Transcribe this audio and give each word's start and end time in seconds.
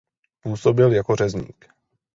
Působil 0.43 0.91
jako 0.93 1.15
řezník. 1.15 1.67